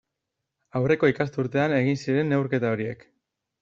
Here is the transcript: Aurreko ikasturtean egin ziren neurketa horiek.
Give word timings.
Aurreko 0.79 1.11
ikasturtean 1.13 1.77
egin 1.83 2.03
ziren 2.05 2.35
neurketa 2.35 2.77
horiek. 2.77 3.11